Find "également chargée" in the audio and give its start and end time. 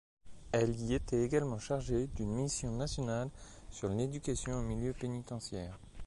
1.21-2.07